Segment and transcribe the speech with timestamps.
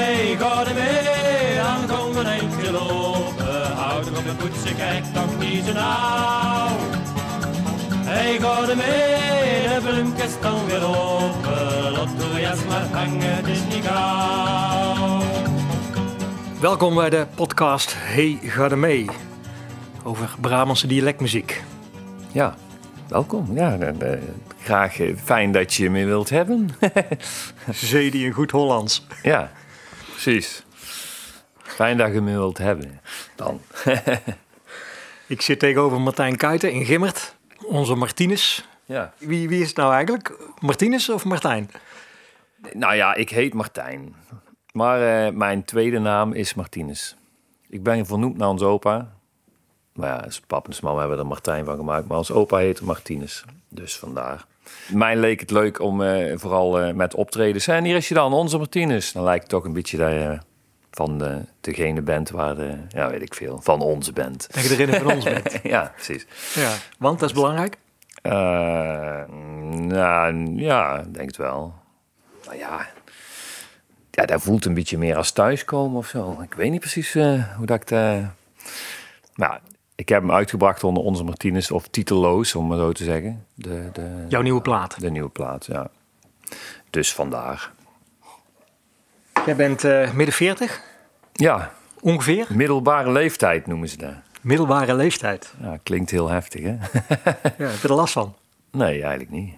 [0.00, 3.72] Hey, ga er mee, dan kom een eindje lopen.
[3.72, 6.68] Houd op de poetsen, kijk toch niet zo nauw.
[7.94, 11.92] Hey, ga er mee, de bloemkist dan weer open.
[11.92, 15.20] Lot de jas maar hangen, het is niet gauw.
[16.60, 19.06] Welkom bij de podcast Hey, ga er mee.
[20.04, 21.62] Over Brabantse dialectmuziek.
[22.32, 22.54] Ja,
[23.08, 23.46] welkom.
[23.54, 24.20] Ja, eh, eh,
[24.62, 26.68] graag eh, fijn dat je me wilt hebben.
[27.70, 29.06] Zedie in goed Hollands.
[29.22, 29.50] ja,
[30.22, 30.62] precies.
[31.62, 33.00] Fijn dat je me wilt hebben.
[33.36, 33.60] Dan.
[35.26, 37.34] Ik zit tegenover Martijn Kuiten in Gimmert.
[37.66, 38.68] Onze Martinus.
[38.84, 39.12] ja.
[39.18, 40.38] Wie, wie is het nou eigenlijk?
[40.58, 41.70] Martinus of Martijn?
[42.72, 44.14] Nou ja, ik heet Martijn.
[44.72, 47.16] Maar eh, mijn tweede naam is Martinus.
[47.68, 49.12] Ik ben vernoemd naar ons opa.
[49.92, 52.08] Maar ja, zijn pap en zijn mama hebben er Martijn van gemaakt.
[52.08, 53.44] Maar ons opa heette Martinus.
[53.68, 54.46] Dus vandaar.
[54.88, 57.66] Mij leek het leuk om eh, vooral eh, met optredens.
[57.66, 59.12] En hier is je dan, onze Martinus.
[59.12, 60.38] Dan lijkt het toch een beetje dat je
[60.90, 64.48] van de, degene bent waar de, ja, weet ik veel, van onze bent.
[64.54, 65.58] Dat je erin van ons bent.
[65.62, 66.26] ja, precies.
[66.54, 67.76] Ja, want dat is belangrijk.
[68.22, 68.32] Eh,
[69.70, 71.74] nou, ja, ik denk het wel.
[72.46, 72.86] Nou ja,
[74.10, 76.38] ja, dat voelt een beetje meer als thuiskomen of zo.
[76.42, 77.90] Ik weet niet precies eh, hoe dat ik...
[77.90, 78.16] eh,
[79.34, 79.58] Nou,
[80.00, 83.46] ik heb hem uitgebracht onder onze Martinez, of titelloos, om maar zo te zeggen.
[83.54, 85.00] De, de, Jouw nieuwe plaat.
[85.00, 85.90] de nieuwe plaat, ja.
[86.90, 87.70] Dus vandaar.
[89.46, 90.80] Jij bent eh, midden 40,
[91.32, 92.46] Ja, ongeveer.
[92.48, 94.14] middelbare leeftijd noemen ze dat.
[94.40, 95.54] Middelbare leeftijd.
[95.62, 96.68] Ja, klinkt heel heftig, hè?
[97.58, 98.34] Ja, heb je er last van?
[98.70, 99.54] Nee, eigenlijk niet.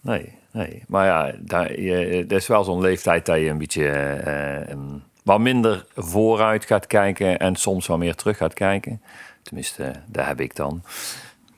[0.00, 0.82] Nee, nee.
[0.88, 5.02] Maar ja, daar, je, dat is wel zo'n leeftijd dat je een beetje eh, een-
[5.24, 9.02] wat minder vooruit gaat kijken en soms wat meer terug gaat kijken.
[9.42, 10.82] Tenminste, dat heb ik dan.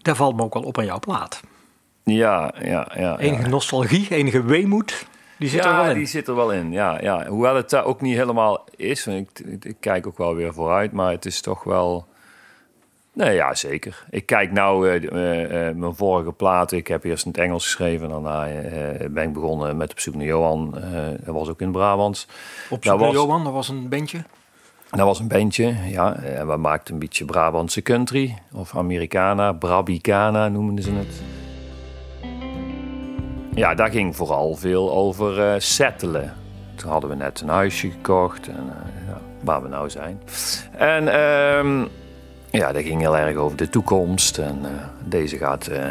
[0.02, 1.40] Daar valt me ook wel op aan jouw plaat.
[2.04, 3.18] Ja, ja, ja.
[3.18, 3.48] Enige ja.
[3.48, 5.06] nostalgie, enige weemoed,
[5.38, 5.96] die zit er wel ja, in.
[5.96, 6.72] die zit er wel in.
[6.72, 7.26] Ja, ja.
[7.26, 9.04] Hoewel het daar ook niet helemaal is.
[9.04, 12.06] want Ik, ik, ik kijk ook wel weer vooruit, maar het is toch wel.
[13.12, 14.04] Nee, ja, zeker.
[14.10, 15.10] Ik kijk nou eh,
[15.74, 16.78] mijn vorige platen.
[16.78, 18.08] Ik heb eerst in het Engels geschreven.
[18.08, 18.48] Daarna
[19.10, 20.70] ben ik begonnen met Op zoek naar Johan.
[21.24, 22.26] dat was ook in het Brabants.
[22.70, 24.24] Op zoek naar Johan, dat was een bandje.
[24.96, 26.16] Dat was een bandje, ja.
[26.16, 28.38] En we maakten een beetje Brabantse country.
[28.52, 31.22] Of Americana, Brabicana noemden ze het.
[33.54, 36.32] Ja, daar ging vooral veel over eh settelen.
[36.74, 38.48] Toen hadden we net een huisje gekocht.
[38.48, 40.20] En, eh, ja, waar we nou zijn.
[40.78, 41.84] En ehm,
[42.50, 44.38] ja, dat ging heel erg over de toekomst.
[44.38, 44.70] En eh,
[45.04, 45.84] deze gaat eh,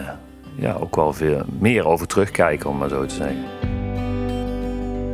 [0.55, 3.72] ja, ook wel veel meer over terugkijken, om maar zo te zeggen.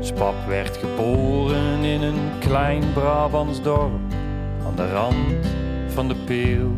[0.02, 3.92] Spap werd geboren in een klein Brabants dorp
[4.66, 5.48] aan de rand
[5.88, 6.76] van de Peel.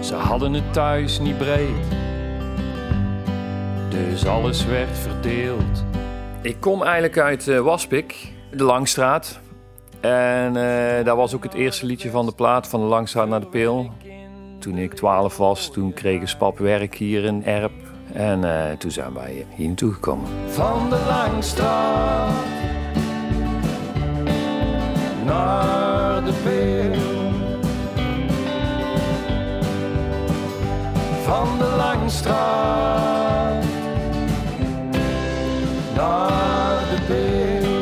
[0.00, 1.84] Ze hadden het thuis niet breed,
[3.88, 5.84] dus alles werd verdeeld.
[6.42, 9.40] Ik kom eigenlijk uit eh, Waspik, de Langstraat.
[10.00, 13.40] En eh, dat was ook het eerste liedje van de plaat van de Langstraat naar
[13.40, 13.90] de Peel.
[14.58, 17.93] Toen ik 12 was, toen kreeg een pap werk hier in Erp.
[18.14, 20.26] En eh, toen zijn wij hier naartoe gekomen.
[20.48, 22.34] Van de Langstraat
[25.24, 27.00] naar de Peel.
[31.22, 33.64] Van de Langstraat
[35.96, 37.72] naar de Peel.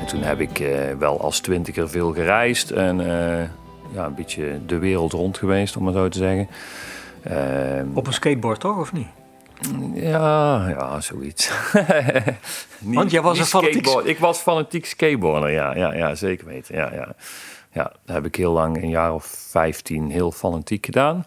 [0.00, 3.48] En toen heb ik eh, wel als twintiger veel gereisd en eh,
[3.92, 6.48] ja, een beetje de wereld rond geweest, om maar zo te zeggen.
[7.26, 9.06] Ehm, Op een skateboard toch, of niet?
[9.94, 11.50] ja, ja, zoiets.
[12.78, 14.06] Niet- Want jij was een fanatiek- skateboard.
[14.06, 16.74] Ik was fanatiek skateboarder, ja, ja, ja zeker weten.
[16.76, 17.14] Ja, ja.
[17.72, 21.24] ja, dat heb ik heel lang, een jaar of 15, heel fanatiek gedaan.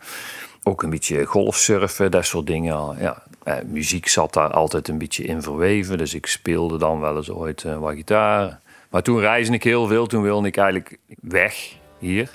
[0.64, 2.96] Ook een beetje golfsurfen, dat soort dingen.
[3.00, 5.98] Ja, eh, muziek zat daar altijd een beetje in verweven.
[5.98, 8.60] Dus ik speelde dan wel eens ooit eh, wat gitaar.
[8.90, 10.08] Maar toen reisde ik heel veel.
[10.08, 12.31] Toen wilde ik eigenlijk weg, hier,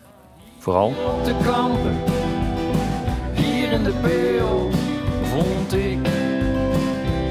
[0.58, 0.88] vooral.
[0.88, 1.98] Op de kampen,
[3.84, 4.70] de Peel,
[5.22, 5.98] vond ik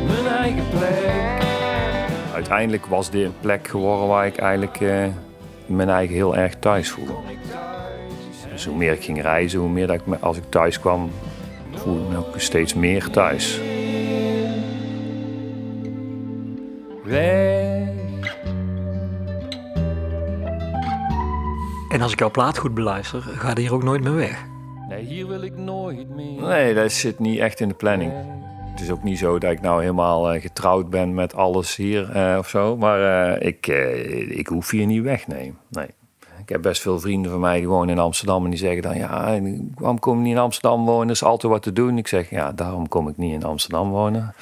[0.07, 1.41] mijn eigen plek.
[2.33, 5.05] Uiteindelijk was dit een plek geworden waar ik eigenlijk eh,
[5.65, 7.13] mijn eigen heel erg thuis voelde.
[8.51, 11.11] Dus hoe meer ik ging reizen, hoe meer dat ik me, als ik thuis kwam,
[11.71, 13.59] voelde ik me ook steeds meer thuis.
[17.03, 17.88] Weg.
[21.89, 24.51] En als ik jouw plaat goed beluister, ga je hier ook nooit meer weg.
[24.94, 26.42] Nee, hier wil ik nooit meer.
[26.42, 28.12] Nee, dat zit niet echt in de planning.
[28.72, 32.12] Het is ook niet zo dat ik nou helemaal eh, getrouwd ben met alles hier
[32.12, 32.78] eh, of zo.
[32.78, 33.68] Maar eh, ik,
[34.30, 35.54] ik hoef hier niet weg, nee.
[35.69, 35.88] nee.
[36.40, 38.98] Ik heb best veel vrienden van mij die wonen in Amsterdam en die zeggen dan,
[38.98, 39.40] ja,
[39.75, 41.07] waarom kom je niet in Amsterdam wonen?
[41.07, 41.98] Er is altijd wat te doen.
[41.98, 44.34] Ik zeg, ja, daarom kom ik niet in Amsterdam wonen.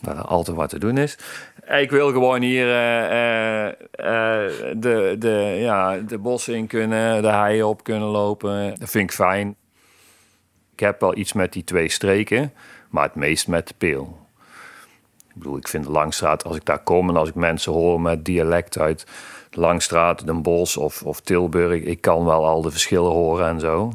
[0.00, 1.18] Waar er altijd wat te doen is.
[1.66, 3.72] Ik wil gewoon hier uh, uh,
[4.76, 8.74] de, de, ja, de bossen in kunnen, de heien op kunnen lopen.
[8.78, 9.56] Dat vind ik fijn.
[10.80, 12.52] Ik heb wel iets met die twee streken,
[12.90, 14.18] maar het meest met de peel.
[15.28, 18.00] Ik bedoel, ik vind de Langstraat, als ik daar kom en als ik mensen hoor
[18.00, 19.06] met dialect uit
[19.50, 23.92] Langstraat, Den Bosch of, of Tilburg, ik kan wel al de verschillen horen en zo.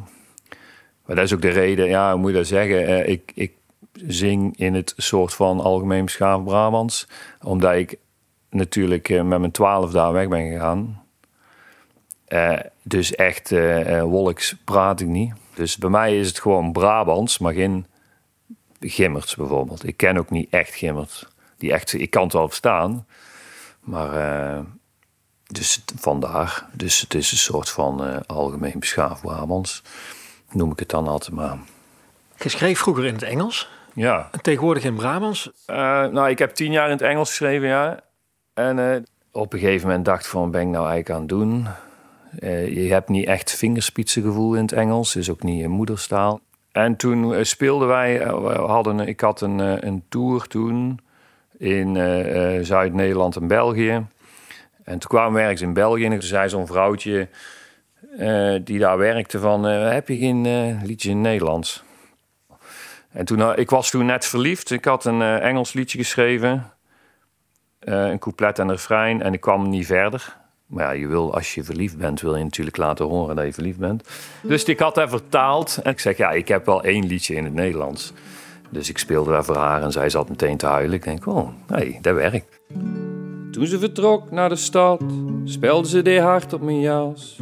[1.05, 3.09] Maar dat is ook de reden, ja, moet je dat zeggen?
[3.09, 3.53] ik, ik
[3.93, 7.07] zing in het soort van algemeen beschaafd Brabants.
[7.41, 7.97] Omdat ik
[8.49, 11.03] natuurlijk eh, met mijn twaalf daar weg ben gegaan.
[12.27, 15.33] Uh, dus echt uh, wolks praat ik niet.
[15.55, 17.85] Dus bij mij is het gewoon Brabants, maar geen
[18.79, 19.87] Gimmerts bijvoorbeeld.
[19.87, 21.25] Ik ken ook niet echt Gimmerts.
[21.57, 23.07] Die echt, ik kan het wel verstaan,
[23.79, 24.63] maar
[25.47, 26.65] dus vandaar.
[26.71, 29.81] Dus het is een soort van algemeen beschaafd Brabants.
[30.51, 31.57] Noem ik het dan altijd maar.
[32.37, 33.69] Je schreef vroeger in het Engels.
[33.93, 34.29] Ja.
[34.41, 35.51] Tegenwoordig in Brabants?
[35.67, 35.75] Uh,
[36.05, 37.99] nou, ik heb tien jaar in het Engels geschreven, ja.
[38.53, 41.67] En op een gegeven moment dacht ik van, ben ik nou eigenlijk aan het doen?
[42.39, 46.39] Uh, je hebt niet echt vingerspitsengevoel in het Engels, is ook niet je moederstaal.
[46.71, 50.99] En toen speelden wij, we hadden, ik had een, een tour toen
[51.57, 51.95] in
[52.65, 54.05] Zuid-Nederland en België.
[54.83, 57.27] En toen kwamen we ergens in België en toen zei zo'n vrouwtje
[58.63, 61.83] die daar werkte van, heb je geen liedje in Nederlands?
[63.15, 64.71] En toen, eh, ik was toen net verliefd.
[64.71, 66.71] Ik had een Engels liedje geschreven.
[67.79, 69.21] Een couplet en een refrein.
[69.21, 70.37] En ik kwam niet verder.
[70.67, 73.53] Maar ja, je wil, als je verliefd bent, wil je natuurlijk laten horen dat je
[73.53, 74.09] verliefd bent.
[74.41, 75.79] Dus ik had haar vertaald.
[75.83, 78.13] En ik zeg, ja, ik heb wel één liedje in het Nederlands.
[78.69, 80.95] Dus ik speelde daar voor haar en zij zat meteen te huilen.
[80.95, 82.59] Ik denk, oh, nee, dat werkt.
[83.51, 85.03] Toen ze vertrok naar de stad,
[85.43, 87.39] speelde ze de hart op mijn jas.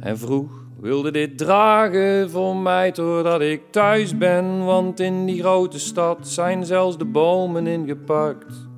[0.00, 5.78] En vroeg wilde dit dragen voor mij totdat ik thuis ben, want in die grote
[5.78, 8.68] stad zijn zelfs de bomen ingepakt.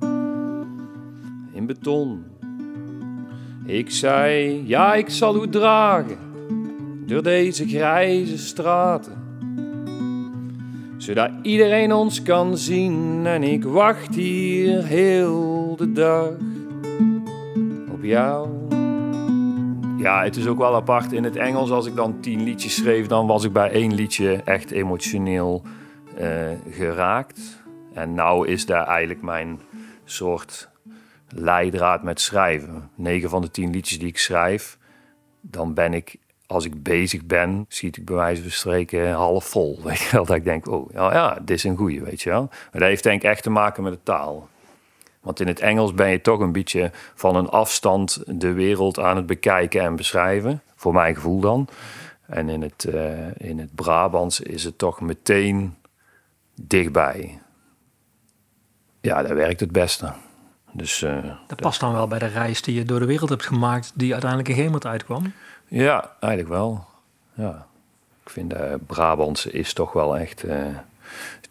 [1.53, 2.34] In beton.
[3.65, 6.17] Ik zei, ja, ik zal u dragen
[7.05, 9.13] door deze grijze straten,
[10.97, 16.29] zodat iedereen ons kan zien en ik wacht hier heel de dag
[17.91, 18.49] op jou.
[19.97, 21.11] Ja, het is ook wel apart.
[21.11, 24.41] In het Engels, als ik dan tien liedjes schreef, dan was ik bij één liedje
[24.43, 25.61] echt emotioneel
[26.19, 26.27] uh,
[26.69, 27.63] geraakt.
[27.93, 29.59] En nou is daar eigenlijk mijn
[30.03, 30.69] soort
[31.27, 32.89] leidraad met schrijven.
[32.95, 34.77] Negen van de tien liedjes die ik schrijf,
[35.41, 36.15] dan ben ik,
[36.47, 39.79] als ik bezig ben, zie ik bij wijze van spreken half vol.
[39.83, 42.47] Weet je wel, dat ik denk, oh ja, dit is een goeie, weet je wel.
[42.49, 44.49] Maar dat heeft denk ik echt te maken met de taal.
[45.21, 49.15] Want in het Engels ben je toch een beetje van een afstand de wereld aan
[49.15, 50.61] het bekijken en beschrijven.
[50.75, 51.67] Voor mijn gevoel dan.
[52.27, 55.75] En in het, uh, in het Brabants is het toch meteen
[56.61, 57.41] dichtbij.
[59.01, 60.13] Ja, dat werkt het beste.
[60.77, 61.17] Dus, uh,
[61.47, 64.11] dat past dan wel bij de reis die je door de wereld hebt gemaakt, die
[64.11, 65.33] uiteindelijk in Gemert uitkwam?
[65.67, 66.85] Ja, eigenlijk wel.
[67.33, 67.67] Ja.
[68.23, 70.43] Ik vind uh, Brabantse is toch wel echt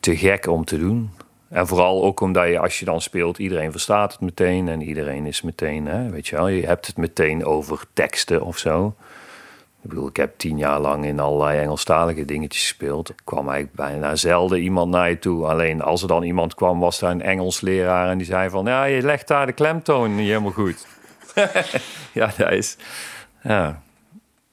[0.01, 1.11] te gek om te doen.
[1.49, 5.27] En vooral ook omdat je als je dan speelt, iedereen verstaat het meteen en iedereen
[5.27, 8.95] is meteen, hè, weet je wel, je hebt het meteen over teksten of zo.
[9.85, 13.09] Ik bedoel, ik heb tien jaar lang in allerlei Engelstalige dingetjes gespeeld.
[13.09, 15.47] Er kwam eigenlijk bijna zelden iemand naar je toe.
[15.47, 18.65] Alleen als er dan iemand kwam, was daar een Engels leraar en die zei van,
[18.65, 20.87] ja, je legt daar de klemtoon niet helemaal goed.
[22.13, 22.77] ja, dat is,
[23.43, 23.83] ja.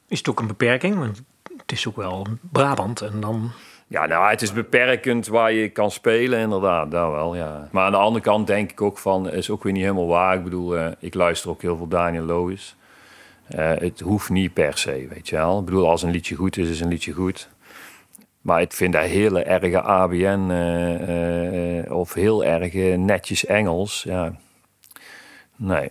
[0.07, 0.97] Is het ook een beperking?
[0.97, 1.21] Want
[1.57, 3.51] het is ook wel Brabant en dan
[3.87, 6.91] ja, nou, het is beperkend waar je kan spelen, inderdaad.
[6.91, 7.67] Dat wel, ja.
[7.71, 10.35] Maar aan de andere kant denk ik ook van, is ook weer niet helemaal waar.
[10.35, 12.75] Ik bedoel, uh, ik luister ook heel veel Daniel Lois.
[13.55, 15.59] Uh, het hoeft niet per se, weet je wel.
[15.59, 17.49] Ik bedoel, als een liedje goed is, is een liedje goed.
[18.41, 24.35] Maar ik vind dat hele erge ABN uh, of heel erg netjes Engels, ja.
[25.55, 25.89] Nee.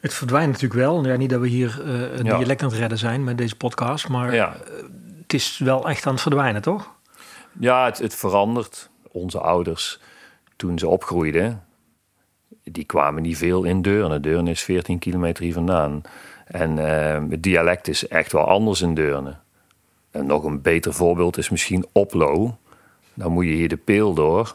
[0.00, 1.06] Het verdwijnt natuurlijk wel.
[1.06, 2.36] Ja, niet dat we hier een ja.
[2.36, 4.34] dialect aan het redden zijn met deze podcast, maar...
[4.34, 4.56] Ja
[5.24, 6.94] het is wel echt aan het verdwijnen, toch?
[7.58, 8.90] Ja, het, het verandert.
[9.12, 10.00] Onze ouders,
[10.56, 11.63] toen ze opgroeiden,
[12.64, 14.20] die kwamen niet veel in Deurne.
[14.20, 16.02] Deurne is 14 kilometer hier vandaan.
[16.44, 19.36] En uh, het dialect is echt wel anders in Deurne.
[20.10, 22.56] En nog een beter voorbeeld is misschien Oplo.
[23.14, 24.54] Dan moet je hier de peel door.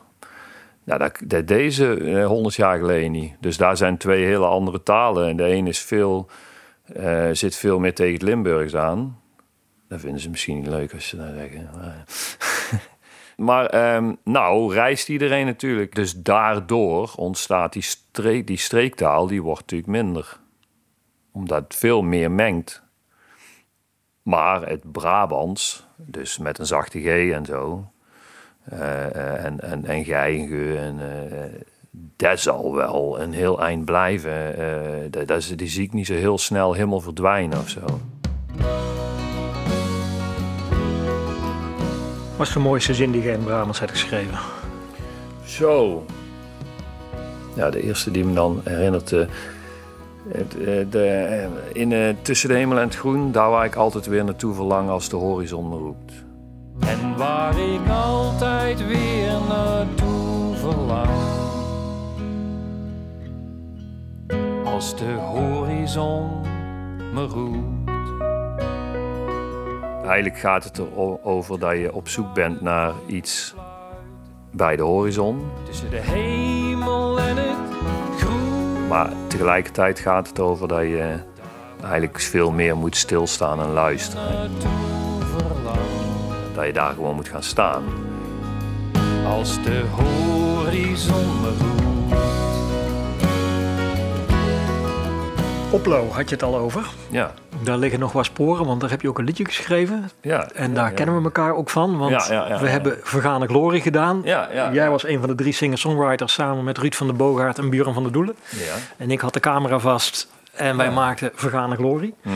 [0.83, 3.33] Nou, dat, dat deze uh, 100 jaar geleden niet.
[3.39, 5.27] Dus daar zijn twee hele andere talen.
[5.27, 6.29] En de een is veel,
[6.97, 9.19] uh, zit veel meer tegen het Limburgs aan.
[9.87, 11.69] Dat vinden ze misschien niet leuk als ze dat zeggen.
[13.39, 15.95] Um, nou, reist iedereen natuurlijk.
[15.95, 20.39] Dus daardoor ontstaat die, streek, die streektaal, die wordt natuurlijk minder.
[21.31, 22.81] omdat het veel meer mengt.
[24.21, 27.91] Maar het Brabants, dus met een zachte G en zo,
[28.73, 34.59] uh, en, en, en ge en uh, dat zal wel een heel eind blijven.
[34.59, 37.99] Uh, dat, die zie ik niet zo heel snel helemaal verdwijnen of zo.
[42.39, 44.37] Wat is de mooiste zin die jij in Brabants hebt geschreven?
[45.45, 46.05] Zo.
[47.55, 49.11] Ja, de eerste die me dan herinnert.
[49.11, 49.25] Uh,
[50.89, 54.89] de, in, tussen de hemel en het groen, daar waar ik altijd weer naartoe verlang
[54.89, 56.13] als de horizon me roept.
[56.79, 61.09] En waar ik altijd weer naartoe verlang.
[64.65, 66.29] Als de horizon
[67.13, 67.78] me roept.
[70.09, 73.55] Eigenlijk gaat het erover dat je op zoek bent naar iets
[74.51, 75.51] bij de horizon.
[75.65, 77.57] Tussen de hemel en het
[78.17, 78.87] groen.
[78.87, 81.15] Maar tegelijkertijd gaat het over dat je
[81.81, 84.51] eigenlijk veel meer moet stilstaan en luisteren
[86.53, 87.83] dat je daar gewoon moet gaan staan.
[89.25, 91.77] Als de horizon me roept.
[95.73, 96.89] Oplo had je het al over.
[97.09, 97.33] Ja.
[97.63, 100.09] Daar liggen nog wat sporen, want daar heb je ook een liedje geschreven.
[100.21, 100.49] Ja.
[100.51, 104.21] En daar kennen we elkaar ook van, want we hebben Vergane Glorie gedaan.
[104.73, 107.93] Jij was een van de drie singer-songwriters samen met Ruud van der Boogaard en Buren
[107.93, 108.35] van der Doelen.
[108.49, 108.75] Ja.
[108.97, 112.13] En ik had de camera vast en wij maakten Vergane Glorie.
[112.21, 112.35] Mhm.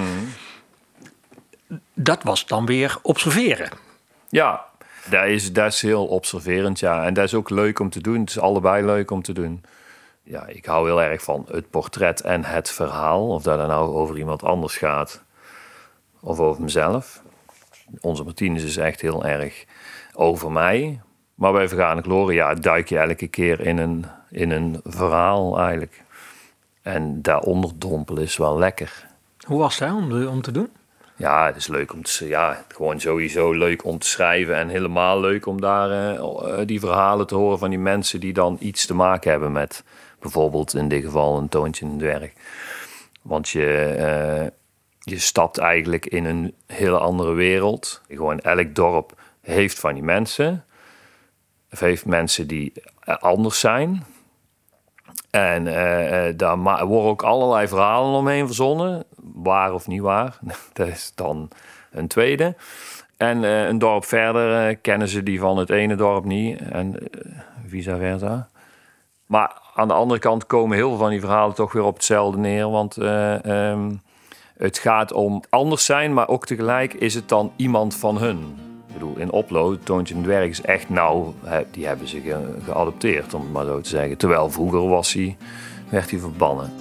[1.93, 3.69] Dat was dan weer observeren.
[4.29, 4.65] Ja,
[5.09, 7.05] dat is, dat is heel observerend, ja.
[7.05, 8.19] En dat is ook leuk om te doen.
[8.19, 9.63] Het is allebei leuk om te doen.
[10.23, 13.27] Ja, ik hou heel erg van het portret en het verhaal.
[13.27, 15.23] Of dat er nou over iemand anders gaat
[16.19, 17.21] of over mezelf.
[18.01, 19.65] Onze Martinez is echt heel erg
[20.13, 21.01] over mij.
[21.35, 26.03] Maar bij Vergane Gloria duik je elke keer in een, in een verhaal eigenlijk.
[26.81, 29.07] En daaronder dompelen is wel lekker.
[29.47, 30.69] Hoe was dat om, om te doen?
[31.15, 35.19] Ja, het is leuk om te ja, gewoon sowieso leuk om te schrijven en helemaal
[35.19, 38.85] leuk om daar eh, eh, die verhalen te horen van die mensen die dan iets
[38.85, 39.83] te maken hebben met
[40.23, 42.33] bijvoorbeeld in dit geval een toontje in het werk.
[43.21, 44.47] Want je, uh,
[44.99, 48.01] je stapt eigenlijk in een hele andere wereld.
[48.07, 50.65] Gewoon elk dorp heeft van die mensen.
[51.71, 52.73] Of heeft mensen die
[53.05, 54.03] anders zijn.
[55.29, 59.03] En uh, daar worden ook allerlei verhalen omheen verzonnen.
[59.33, 60.39] Waar of niet waar.
[60.73, 61.49] Dat is dan
[61.91, 62.55] een tweede.
[63.17, 66.61] En een dorp verder kennen ze die van het ene dorp niet.
[66.61, 66.97] En
[67.67, 68.49] vice versa.
[69.25, 72.37] Maar aan de andere kant komen heel veel van die verhalen toch weer op hetzelfde
[72.37, 72.69] neer.
[72.69, 74.01] Want um,
[74.57, 78.37] het gaat om anders zijn, maar ook tegelijk is het dan iemand van hun.
[78.87, 81.25] Ik bedoel, in Oplo, Toontje het Werk is echt nou,
[81.71, 84.17] die hebben ze ge geadopteerd, om het maar zo te zeggen.
[84.17, 85.37] Terwijl vroeger was hij,
[85.89, 86.73] werd hij verbannen.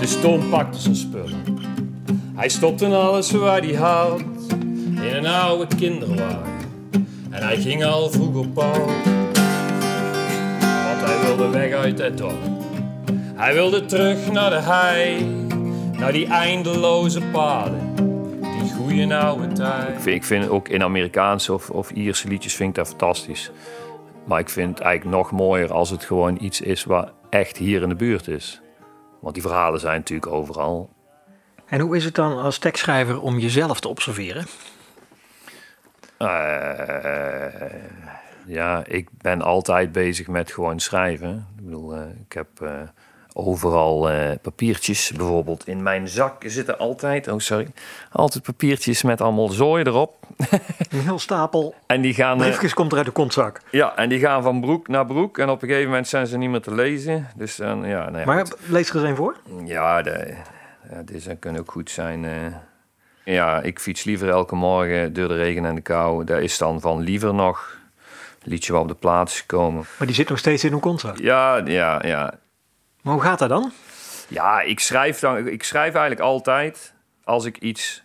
[0.00, 1.42] De storm pakte zijn spullen.
[2.34, 4.20] Hij stopte alles waar hij had
[4.86, 6.60] in een oude kinderwagen.
[7.30, 9.21] En hij ging al vroeg op pad.
[11.04, 12.42] Hij wilde weg uit het dorp.
[13.34, 15.24] Hij wilde terug naar de hei,
[15.98, 17.92] naar die eindeloze paden
[18.92, 19.88] goede oude tijd.
[19.88, 23.50] Ik vind, ik vind ook in Amerikaanse of, of Ierse liedjes vind ik dat fantastisch.
[24.24, 27.82] Maar ik vind het eigenlijk nog mooier als het gewoon iets is wat echt hier
[27.82, 28.60] in de buurt is.
[29.20, 30.90] Want die verhalen zijn natuurlijk overal.
[31.66, 34.46] En hoe is het dan als tekstschrijver om jezelf te observeren?
[36.18, 36.28] Uh,
[38.46, 41.46] ja, ik ben altijd bezig met gewoon schrijven.
[41.58, 42.70] Ik bedoel, uh, ik heb uh,
[43.32, 45.12] overal uh, papiertjes.
[45.12, 47.68] Bijvoorbeeld in mijn zak zitten altijd, oh sorry,
[48.12, 50.16] altijd papiertjes met allemaal zooi erop.
[50.90, 51.74] Een heel stapel.
[51.86, 52.38] En die gaan.
[52.38, 53.60] Briefjes komt er uit de kontzak.
[53.70, 55.38] Ja, en die gaan van broek naar broek.
[55.38, 57.28] En op een gegeven moment zijn ze niet meer te lezen.
[57.36, 59.36] Dus dan, ja, nou ja Maar lees er eens een voor?
[59.64, 60.34] Ja, de,
[60.90, 62.24] ja deze kunnen ook goed zijn.
[62.24, 62.30] Uh,
[63.24, 66.24] ja, ik fiets liever elke morgen door de regen en de kou.
[66.24, 67.80] Dat is dan van liever nog
[68.44, 69.84] liedje wat op de plaats gekomen.
[69.98, 71.18] Maar die zit nog steeds in een kontzak?
[71.18, 72.34] Ja, ja, ja.
[73.02, 73.72] Maar hoe gaat dat dan?
[74.28, 76.94] Ja, ik schrijf, dan, ik schrijf eigenlijk altijd
[77.24, 78.02] als ik iets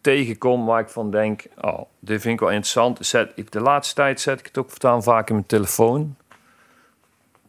[0.00, 1.42] tegenkom waar ik van denk...
[1.60, 3.06] oh, dit vind ik wel interessant.
[3.06, 6.16] Zet, ik, de laatste tijd zet ik het ook voortaan vaak in mijn telefoon.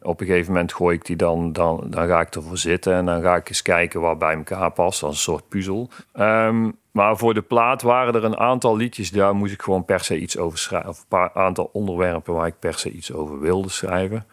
[0.01, 2.93] Op een gegeven moment gooi ik die dan, dan, dan ga ik ervoor zitten...
[2.93, 5.89] en dan ga ik eens kijken wat bij elkaar past, als een soort puzzel.
[6.13, 9.11] Um, maar voor de plaat waren er een aantal liedjes...
[9.11, 10.89] daar moest ik gewoon per se iets over schrijven.
[10.89, 14.25] Of een aantal onderwerpen waar ik per se iets over wilde schrijven...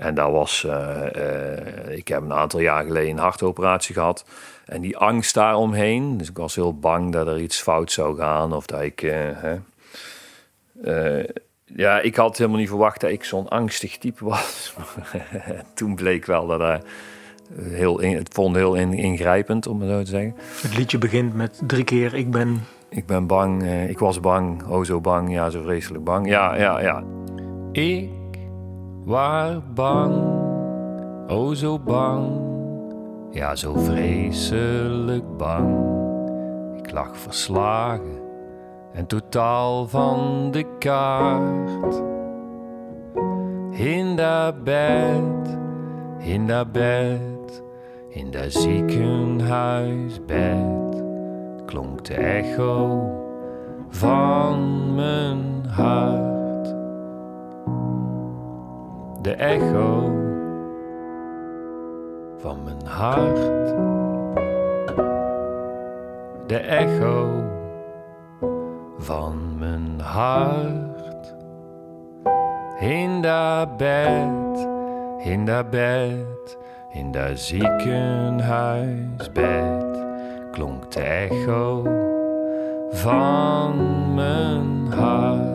[0.00, 4.24] En dat was, uh, uh, ik heb een aantal jaar geleden een hartoperatie gehad.
[4.66, 8.52] En die angst daaromheen, dus ik was heel bang dat er iets fout zou gaan
[8.52, 9.02] of dat ik.
[9.02, 9.52] Uh,
[11.64, 14.74] ja, ik had helemaal niet verwacht dat ik zo'n angstig type was.
[15.74, 16.84] Toen bleek wel dat,
[17.58, 20.34] heel in, het vond heel ingrijpend, om het zo te zeggen.
[20.62, 22.60] Het liedje begint met drie keer ik ben...
[22.88, 26.28] Ik ben bang, uh, ik was bang, oh zo bang, ja zo vreselijk bang.
[26.28, 27.02] Ja, ja, ja.
[27.72, 28.10] Ik
[29.04, 30.14] was bang,
[31.28, 32.40] oh zo bang,
[33.30, 35.98] ja zo vreselijk bang.
[36.76, 38.18] Ik lag verslagen
[38.92, 42.02] en totaal van de kaart.
[43.70, 45.58] In dat bed,
[46.18, 47.20] in dat bed,
[48.10, 51.02] in dat ziekenhuisbed
[51.66, 53.02] klonk de echo
[53.88, 56.74] van mijn hart.
[59.22, 60.10] De echo
[62.36, 63.38] van mijn hart.
[66.46, 67.28] De echo
[68.98, 71.34] van mijn hart.
[72.80, 74.68] In dat bed,
[75.18, 76.58] in dat bed,
[76.92, 79.84] in dat ziekenhuisbed
[80.52, 81.82] klonk de echo
[82.90, 85.48] van mijn hart.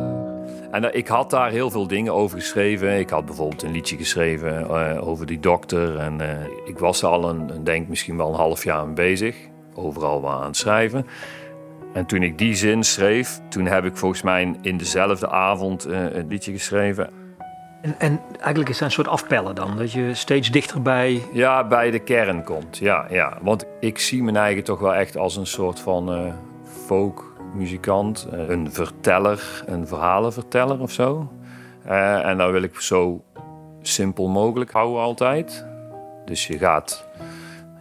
[0.72, 3.00] En ik had daar heel veel dingen over geschreven.
[3.00, 5.98] Ik had bijvoorbeeld een liedje geschreven uh, over die dokter.
[5.98, 6.28] En uh,
[6.66, 9.36] ik was al een, denk misschien wel een half jaar mee bezig.
[9.74, 11.06] Overal aan het schrijven.
[11.94, 15.98] En toen ik die zin schreef, toen heb ik volgens mij in dezelfde avond uh,
[15.98, 17.25] het liedje geschreven.
[17.86, 21.22] En, en, eigenlijk is het een soort afpellen dan, dat je steeds dichterbij...
[21.34, 23.38] Ja, bij de kern komt, ja, ja.
[23.42, 26.34] Want ik zie mijn eigen toch wel echt als een soort van uh,
[26.86, 28.28] folkmuzikant.
[28.34, 31.32] Uh, een verteller, een verhalenverteller of zo.
[32.24, 33.24] en dan wil ik zo
[33.82, 35.66] simpel mogelijk houden altijd.
[36.26, 37.05] Dus je gaat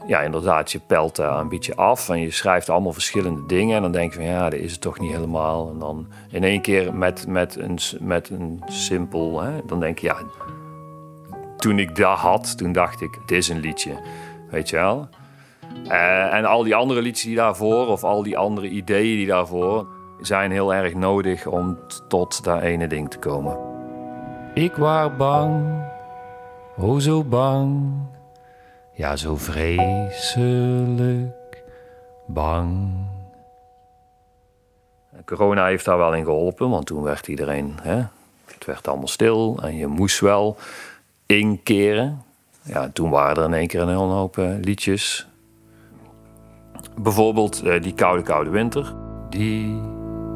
[0.06, 3.76] ja, inderdaad, je pelt daar een beetje af en je schrijft allemaal verschillende dingen.
[3.76, 5.70] En dan denk je van ja, dat is het toch niet helemaal.
[5.70, 10.06] En dan in één keer met, met, een, met een simpel, hè, dan denk je
[10.06, 10.16] ja,
[11.56, 13.92] toen ik dat had, toen dacht ik, dit is een liedje.
[14.50, 15.08] Weet je wel?
[15.84, 19.86] Uh, en al die andere liedjes die daarvoor, of al die andere ideeën die daarvoor,
[20.20, 23.58] zijn heel erg nodig om tot dat ene ding te komen.
[24.54, 25.84] Ik was bang,
[26.76, 27.92] oh zo bang
[28.94, 30.92] ja, zo vreselijk
[32.26, 32.92] bang.
[35.24, 38.02] Corona heeft daar wel in geholpen, want toen werd iedereen, hè,
[38.44, 40.56] het werd allemaal stil en je moest wel
[41.26, 42.22] inkeren.
[42.62, 45.26] Ja, toen waren er in één keer een hele hoop uh, liedjes.
[47.00, 48.94] Bijvoorbeeld uh, die koude, koude winter.
[49.28, 49.80] Die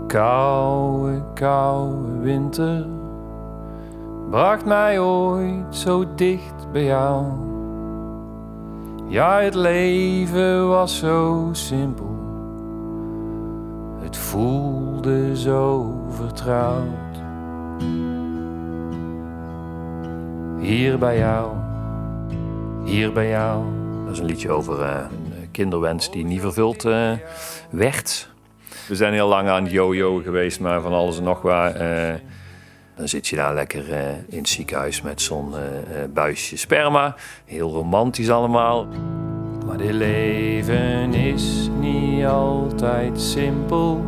[0.07, 2.87] koude, koude winter
[4.31, 7.25] bracht mij ooit zo dicht bij jou.
[9.11, 12.17] Ja, het leven was zo simpel.
[14.01, 17.17] Het voelde zo vertrouwd.
[20.61, 21.53] Hier bij jou,
[22.85, 23.65] hier bij jou.
[24.05, 24.97] Dat is een liedje over uh,
[25.41, 27.13] een kinderwens die niet vervuld uh,
[27.71, 28.29] werd.
[28.89, 31.75] We zijn heel lang aan het yo-yo geweest, maar van alles en nog wat.
[31.75, 32.13] Uh,
[32.99, 35.59] dan zit je daar lekker uh, in het ziekenhuis met zo'n uh,
[36.15, 37.15] buisje sperma.
[37.45, 38.87] Heel romantisch allemaal.
[39.67, 44.05] Maar dit leven is niet altijd simpel.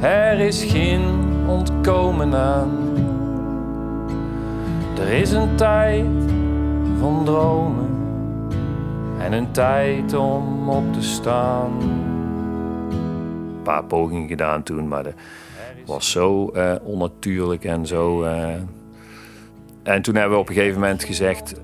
[0.00, 1.02] Er is geen
[1.46, 2.70] ontkomen aan.
[4.98, 6.06] Er is een tijd
[6.98, 7.88] van dromen
[9.18, 11.70] en een tijd om op te staan.
[12.90, 15.12] Een paar pogingen gedaan toen, maar de
[15.86, 18.24] was zo uh, onnatuurlijk en zo.
[18.24, 18.54] Uh...
[19.82, 21.54] En toen hebben we op een gegeven moment gezegd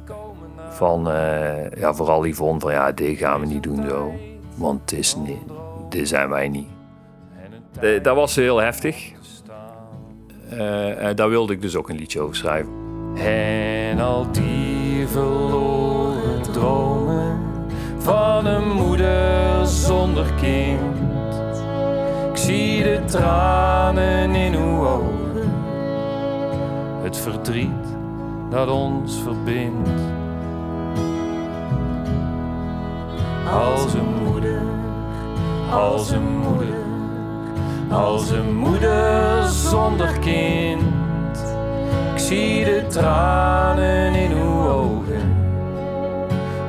[0.68, 4.12] van, uh, ja, vooral Yvonne, van ja, dit gaan we niet doen zo.
[4.54, 5.42] Want het is niet,
[5.88, 6.68] dit zijn wij niet.
[7.80, 9.12] De, dat was heel heftig.
[11.14, 12.72] daar wilde ik dus ook een liedje over schrijven.
[13.16, 17.40] En al die verloren dromen
[17.98, 20.97] van een moeder zonder kind
[22.48, 25.52] zie de tranen in uw ogen,
[27.02, 27.86] het verdriet
[28.50, 29.88] dat ons verbindt.
[33.52, 34.62] Als een moeder,
[35.70, 36.84] als een moeder,
[37.90, 40.82] als een moeder zonder kind.
[42.12, 45.36] Ik zie de tranen in uw ogen,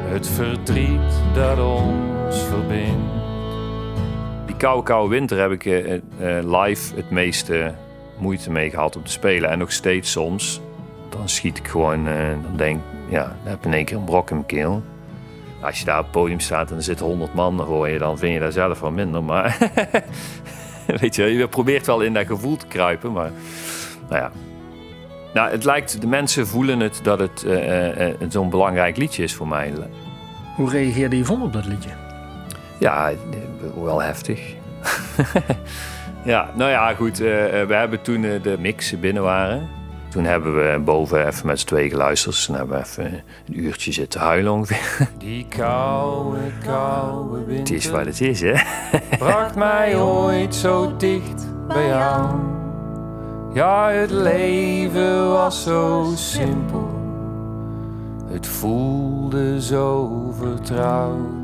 [0.10, 3.19] het verdriet dat ons verbindt
[4.60, 6.00] koude, koude winter heb ik uh,
[6.62, 7.74] live het meeste
[8.18, 9.50] moeite mee gehad om te spelen.
[9.50, 10.62] En nog steeds soms.
[11.10, 14.30] Dan schiet ik gewoon, uh, dan denk ja, dan heb in één keer een brok
[14.30, 14.84] in mijn keel.
[15.62, 18.18] Als je daar op het podium staat en er zitten honderd man, dan je, dan
[18.18, 19.24] vind je daar zelf wel minder.
[19.24, 19.58] Maar
[21.02, 23.32] weet je, je probeert wel in dat gevoel te kruipen, maar
[24.10, 24.32] nou ja.
[25.34, 27.46] Nou, het lijkt, de mensen voelen het dat het
[28.30, 29.74] zo'n belangrijk liedje is voor mij.
[30.56, 32.09] Hoe reageerde Yvonne op dat liedje?
[32.80, 33.12] Ja,
[33.84, 34.56] wel heftig.
[36.24, 37.22] ja, nou ja, goed.
[37.22, 37.28] Uh,
[37.66, 39.70] we hebben toen de mixen binnen waren.
[40.10, 42.36] Toen hebben we boven even met z'n twee geluisterd.
[42.36, 45.08] Dus hebben we even een uurtje zitten huilen ongeveer.
[45.18, 47.58] Die koude, koude winter.
[47.58, 48.54] Het is wat het is, hè?
[49.18, 52.40] bracht mij ooit zo dicht bij jou.
[53.54, 56.98] Ja, het leven was zo simpel.
[58.32, 61.39] Het voelde zo vertrouwd.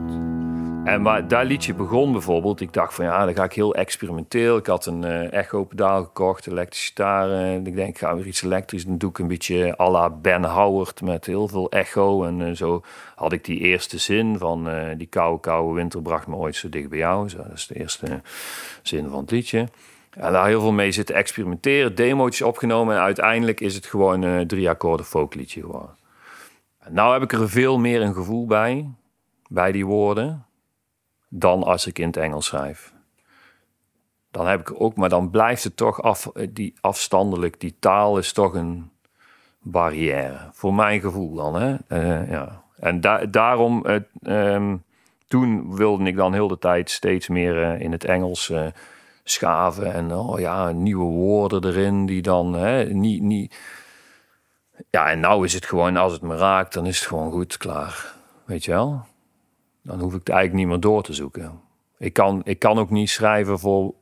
[0.86, 2.62] En maar dat liedje begon bijvoorbeeld.
[2.62, 4.58] Ik dacht van ja, dan ga ik heel experimenteel.
[4.58, 7.32] Ik had een uh, echo-pedaal gekocht, elektrische gitaar.
[7.32, 8.86] En ik denk, ik ga weer iets elektrisch.
[8.86, 12.24] Dan doe ik een beetje à la Ben Howard met heel veel echo.
[12.24, 12.82] En uh, zo
[13.16, 16.70] had ik die eerste zin van uh, die koude, koude winter bracht me ooit zo
[16.70, 17.30] dicht bij jou.
[17.36, 18.22] Dat is de eerste
[18.82, 19.68] zin van het liedje.
[20.10, 22.96] En daar heel veel mee zitten experimenteren, demo's opgenomen.
[22.96, 25.96] En uiteindelijk is het gewoon een drie akkoorden folkliedje geworden.
[26.80, 28.90] En nou heb ik er veel meer een gevoel bij,
[29.48, 30.46] bij die woorden
[31.30, 32.94] dan als ik in het Engels schrijf.
[34.32, 37.60] Dan heb ik ook, maar dan blijft het toch af, die afstandelijk.
[37.60, 38.92] Die taal is toch een
[39.60, 41.56] barrière, voor mijn gevoel dan.
[41.56, 41.76] Hè?
[41.90, 42.64] Uh, ja.
[42.80, 43.86] En da daarom,
[44.22, 44.74] uh,
[45.28, 48.54] toen wilde ik dan heel de tijd steeds meer in het Engels
[49.24, 49.94] schaven.
[49.94, 53.56] En oh ja, nieuwe woorden erin die dan hè, niet, niet...
[54.90, 57.58] Ja, en nou is het gewoon, als het me raakt, dan is het gewoon goed,
[57.58, 58.14] klaar.
[58.46, 59.06] Weet je wel?
[59.86, 61.52] Dan hoef ik eigenlijk niet meer door te zoeken.
[61.98, 63.94] Ik kan, ik kan ook niet schrijven voor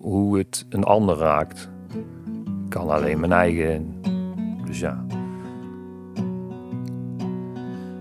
[0.00, 1.70] hoe het een ander raakt.
[2.64, 3.94] Ik kan alleen mijn eigen.
[4.66, 5.06] Dus ja.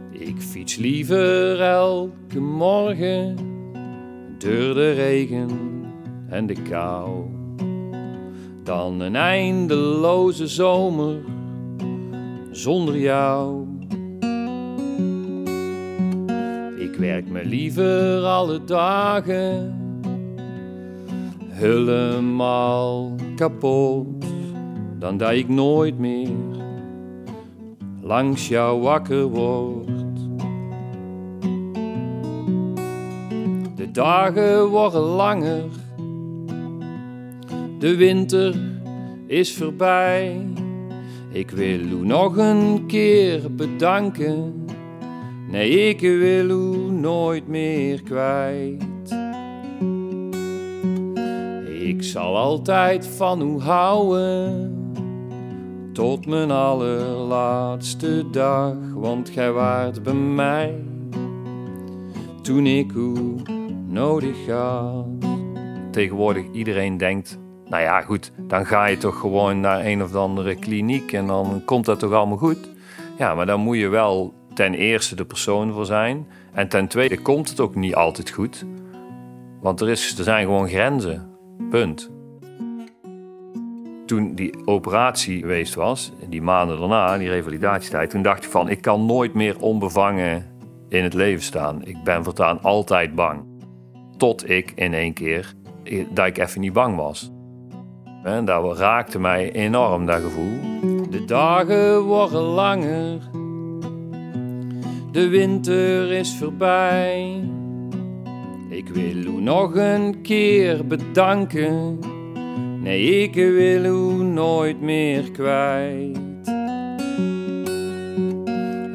[0.10, 3.36] Ik fiets liever elke morgen
[4.38, 5.50] door de regen
[6.30, 7.26] en de kou
[8.64, 11.22] dan een eindeloze zomer
[12.52, 13.59] zonder jou.
[17.00, 19.74] Werk me liever alle dagen
[21.50, 24.26] helemaal kapot
[24.98, 26.30] dan dat ik nooit meer
[28.02, 29.88] langs jou wakker word.
[33.76, 35.64] De dagen worden langer,
[37.80, 38.56] de winter
[39.28, 40.48] is voorbij.
[41.32, 44.68] Ik wil u nog een keer bedanken
[45.52, 48.84] Nee, ik wil u nooit meer kwijt.
[51.82, 54.76] Ik zal altijd van u houden,
[55.94, 60.84] tot mijn allerlaatste dag, want gij waart bij mij
[62.42, 63.14] toen ik u
[63.88, 65.06] nodig had.
[65.92, 70.56] Tegenwoordig iedereen denkt, nou ja goed, dan ga je toch gewoon naar een of andere
[70.56, 72.70] kliniek en dan komt dat toch allemaal goed.
[73.18, 76.28] Ja, maar dan moet je wel ten eerste de persoon voor zijn.
[76.54, 78.66] En ten tweede komt het ook niet altijd goed.
[79.62, 81.30] Want er, is, er zijn gewoon grenzen.
[81.70, 82.12] Punt.
[84.06, 88.82] Toen die operatie geweest was, die maanden daarna, die revalidatietijd, toen dacht ik van ik
[88.82, 90.46] kan nooit meer onbevangen
[90.90, 91.86] in het leven staan.
[91.86, 93.44] Ik ben voortaan altijd bang.
[94.18, 95.54] Tot ik in één keer
[96.10, 97.32] dat ik even niet bang was.
[98.24, 100.60] En dat raakte mij enorm, dat gevoel.
[101.10, 103.30] De dagen worden langer
[105.12, 107.44] de winter is voorbij.
[108.70, 112.00] Ik wil u nog een keer bedanken.
[112.82, 116.18] Nee, ik wil u nooit meer kwijt.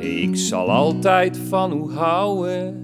[0.00, 2.82] Ik zal altijd van u houden.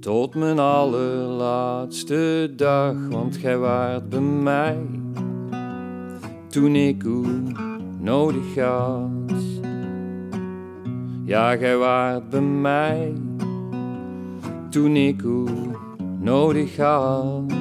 [0.00, 4.76] Tot mijn allerlaatste dag, want gij waart bij mij
[6.48, 7.22] toen ik u
[8.00, 9.51] nodig had.
[11.32, 13.12] Ja, gij waart bij mij
[14.70, 15.44] toen ik u
[16.18, 17.52] nodig had.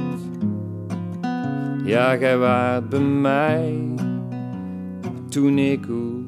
[1.84, 3.95] Ja, gij waart bij mij
[5.29, 6.25] toen ik u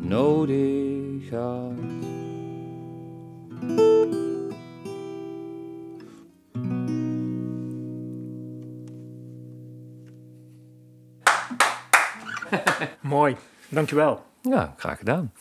[0.00, 1.72] nodig had.
[13.00, 13.36] Mooi,
[13.68, 14.22] dankjewel.
[14.42, 15.32] Ja, graag gedaan.